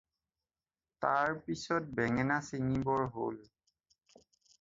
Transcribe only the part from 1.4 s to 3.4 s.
পিছত বেঙেনা ছিঙিবৰ হ'ল।